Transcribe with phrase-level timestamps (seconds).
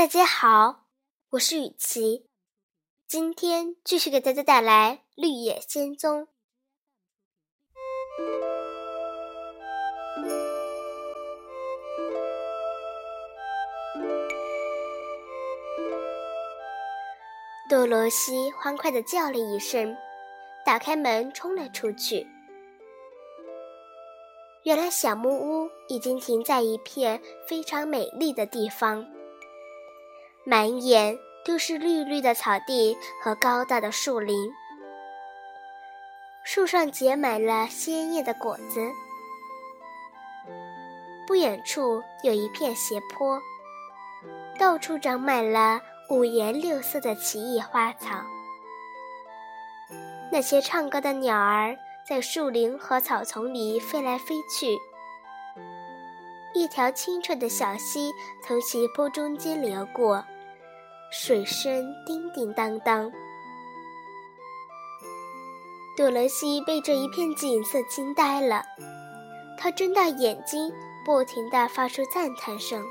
[0.00, 0.86] 大家好，
[1.32, 2.24] 我是雨琪，
[3.06, 6.22] 今天继续给大家带来《绿野仙踪》。
[17.68, 19.94] 多罗西欢快的叫了一声，
[20.64, 22.26] 打开门冲了出去。
[24.62, 29.06] 原来小木屋已经停在一片非常美丽的地方，
[30.50, 34.52] 满眼都是绿绿的草地和高大的树林，
[36.42, 38.80] 树上结满了鲜艳的果子。
[41.24, 43.40] 不远处有一片斜坡，
[44.58, 48.20] 到处长满了五颜六色的奇异花草。
[50.32, 51.76] 那些唱歌的鸟儿。
[52.08, 54.76] 在树林和草丛里飞来飞去，
[56.52, 58.10] 一条清澈的小溪
[58.42, 60.24] 从斜坡中间流过，
[61.12, 63.10] 水声叮叮当当。
[65.96, 68.62] 多罗西被这一片景色惊呆了，
[69.58, 70.72] 他睁大眼睛，
[71.04, 72.86] 不停地发出赞叹声。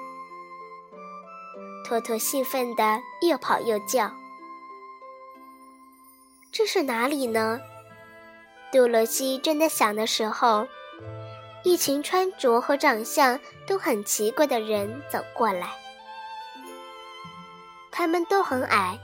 [1.85, 4.11] 托托兴奋地又跑又叫
[6.51, 7.59] ：“这是哪里呢？”
[8.71, 10.67] 杜罗西正在想的时候，
[11.63, 15.69] 一群穿着和长相都很奇怪的人走过来。
[17.99, 18.97] 他们都很矮，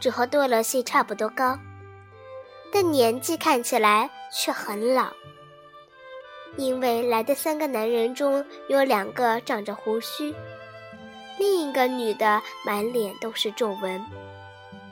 [0.00, 1.58] 只和多罗西差不多高，
[2.72, 5.08] 但年纪看起来却很老。
[6.56, 10.34] 因为来的三个男人中有两个长着胡须，
[11.38, 14.02] 另一个女的满脸都是皱纹，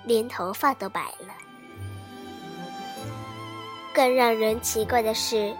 [0.04, 1.32] 连头发都白了。
[3.94, 5.56] 更让人奇怪的是，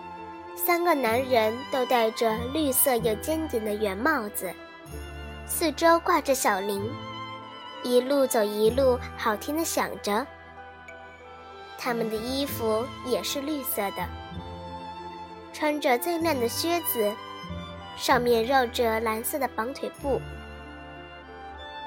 [0.55, 4.53] 三个男人都戴着绿色有尖顶的圆帽子，
[5.47, 6.87] 四周挂着小铃，
[7.83, 10.27] 一路走一路好听的响着。
[11.79, 14.07] 他们的衣服也是绿色的，
[15.53, 17.15] 穿着锃亮的靴子，
[17.97, 20.21] 上面绕着蓝色的绑腿布，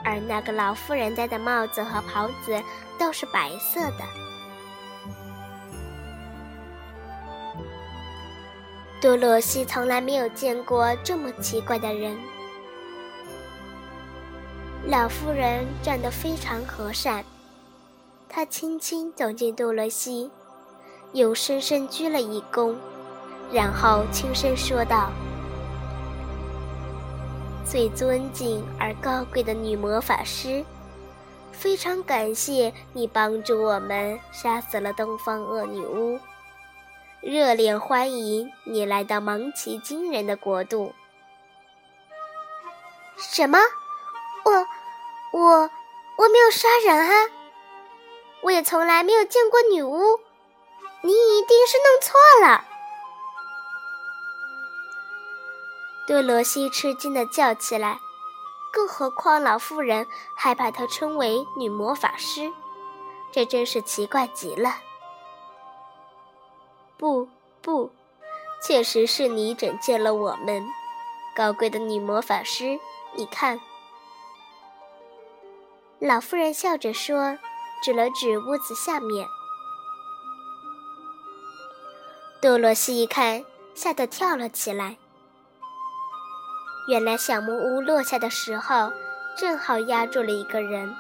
[0.06, 2.62] 而那个老妇人戴的帽子和袍子
[2.98, 4.06] 都是白色的。
[9.02, 12.18] 多罗西从来没有见过这么奇怪的人。
[14.88, 17.24] 老妇人站得非常和善，
[18.28, 20.30] 她轻轻走进多罗西，
[21.14, 22.76] 又深深鞠了一躬，
[23.52, 25.12] 然后轻声说道
[27.64, 30.66] ：“最尊敬而高贵的女魔法师，
[31.52, 36.20] 非常感谢你帮助我们杀死了东方恶女巫。”
[37.22, 40.92] 热烈欢迎你来到芒奇金人的国度。
[43.16, 43.60] 什么？
[44.44, 44.68] 我，
[45.40, 45.70] 我，
[46.18, 47.30] 我没有杀人啊！
[48.42, 50.20] 我也从来没有见过女巫。
[51.04, 52.66] 你一定是弄错了。
[56.08, 58.00] 多罗西吃惊的叫起来，
[58.74, 62.52] 更何况老妇人还把她称为女魔法师，
[63.32, 64.76] 这真是奇怪极了。
[66.98, 67.28] 不
[67.62, 67.92] 不，
[68.68, 70.68] 确实是你拯救了我们，
[71.36, 72.80] 高贵的女魔法师。
[73.14, 73.60] 你看，
[76.04, 77.38] 老妇人笑着说，
[77.84, 79.28] 指了指屋子下面。
[82.42, 83.46] 多罗西一看，
[83.76, 84.98] 吓得跳了起来。
[86.88, 88.92] 原来小木屋落下的时候，
[89.38, 90.92] 正好压住了一个人，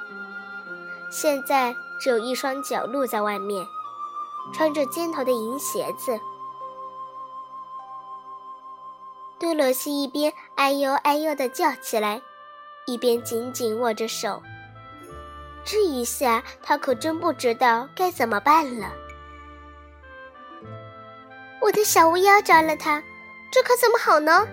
[1.09, 3.65] 现在只有一双脚露在外面。
[4.53, 6.19] 穿着尖头的银鞋子，
[9.39, 12.21] 多罗西一边哎呦哎呦的叫起来，
[12.85, 14.41] 一边紧紧握着手。
[15.63, 18.91] 这一下，他可真不知道该怎么办了。
[21.61, 23.01] 我的小巫妖着了他，
[23.51, 24.47] 这可怎么好呢？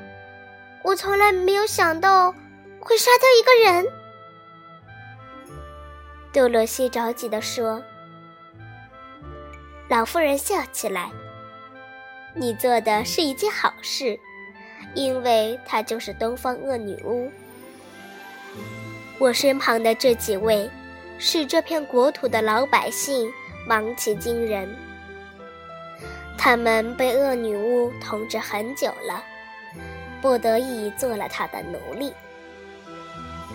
[0.85, 2.33] 我从来没有想到
[2.81, 3.87] 会杀掉一个人。
[6.33, 7.83] 多萝西着急地说。
[9.89, 11.11] 老妇人笑起来
[12.37, 14.21] ：“你做的是一件好事，
[14.95, 17.33] 因为她就是东方恶女巫。
[19.19, 20.71] 我身旁的这几位，
[21.19, 23.31] 是这片国土的老百姓
[23.67, 24.69] 芒奇金人。
[26.37, 29.23] 他们被恶女巫统治很久了，
[30.23, 32.13] 不得已做了她的奴隶。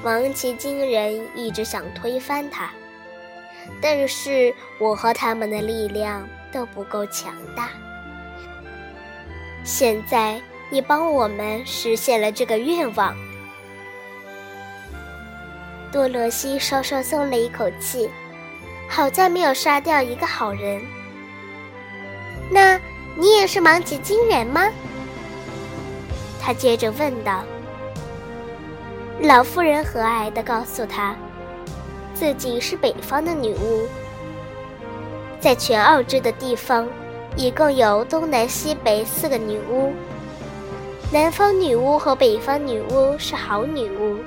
[0.04, 2.70] 芒奇金人一直想推翻她。”
[3.82, 7.70] 但是我和他们的力量都不够强大。
[9.64, 13.16] 现在你帮我们实现了这个愿望。
[15.94, 18.10] 多罗西稍稍松了一口气，
[18.90, 20.82] 好在没有杀掉一个好人。
[22.50, 22.80] 那
[23.16, 24.68] 你也是芒奇金人吗？
[26.42, 27.44] 他接着问道。
[29.22, 31.16] 老妇人和蔼地告诉他，
[32.16, 33.88] 自己是北方的女巫，
[35.40, 36.88] 在全奥之的地方，
[37.36, 39.94] 一共有东南西北四个女巫。
[41.12, 44.18] 南方女巫和北方女巫是好女巫。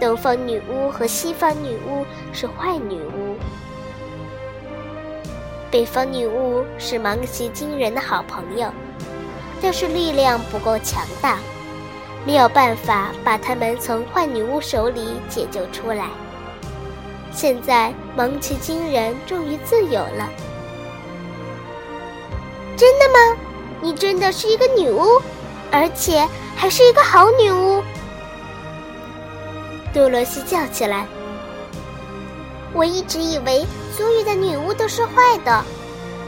[0.00, 3.36] 东方女巫和西方女巫是坏女巫，
[5.70, 8.72] 北方女巫是芒奇金人的好朋友，
[9.60, 11.36] 但是力量不够强大，
[12.24, 16.06] 没有办法把他们从坏女巫手里解救出来。
[17.30, 20.28] 现在芒奇金人终于自由了，
[22.74, 23.36] 真的吗？
[23.82, 25.20] 你真的是一个女巫，
[25.70, 26.26] 而且
[26.56, 27.82] 还是一个好女巫。
[29.92, 31.06] 多罗西叫起来
[32.72, 33.66] ：“我一直以为
[33.96, 35.64] 所有的女巫都是坏的，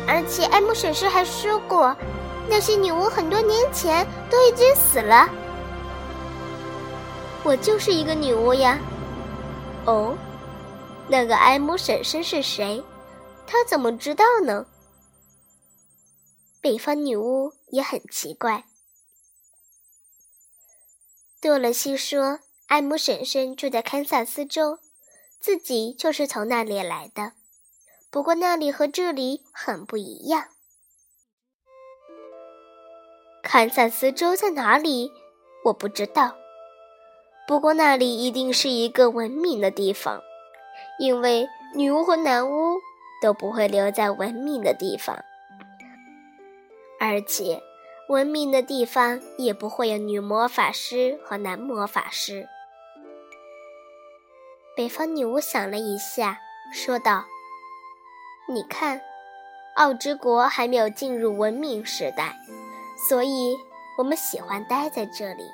[0.07, 1.97] 而且艾姆婶婶还说过，
[2.49, 5.29] 那些女巫很多年前都已经死了。
[7.45, 8.79] 我就是一个女巫呀。”
[9.87, 10.17] 哦，
[11.09, 12.83] 那个艾姆婶婶是谁？
[13.47, 14.67] 她怎么知道呢？
[16.61, 18.65] 北方女巫也很奇怪。
[21.41, 22.41] 多罗西说。
[22.73, 24.79] 艾姆婶婶住在堪萨斯州，
[25.39, 27.33] 自己就是从那里来的。
[28.11, 30.47] 不过那里和这里很不一样。
[33.43, 35.13] 堪萨斯州在哪里？
[35.67, 36.35] 我不知道。
[37.47, 40.23] 不过那里一定是一个文明的地方，
[40.99, 42.79] 因为女巫和男巫
[43.21, 45.23] 都不会留在文明的地方，
[46.99, 47.63] 而且
[48.09, 52.49] 文明的地方也不会有女魔法师和男魔法师。
[54.75, 56.39] 北方女巫想了一下，
[56.73, 57.27] 说道
[58.49, 59.03] ：“你看，
[59.77, 62.35] 奥之国还没有进入文明时代，
[63.07, 63.55] 所以
[63.99, 65.45] 我们喜欢待在这里。”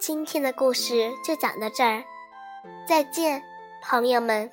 [0.00, 2.02] 今天的故事就讲到这儿，
[2.88, 3.42] 再见，
[3.82, 4.50] 朋友们。